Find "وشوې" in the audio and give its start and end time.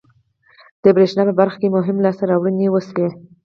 2.69-3.09